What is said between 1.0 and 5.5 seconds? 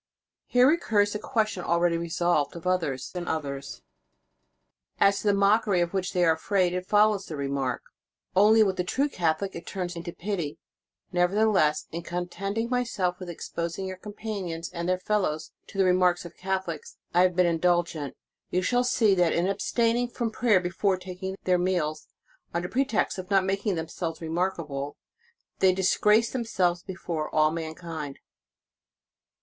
the question already resolved of others and others. As to the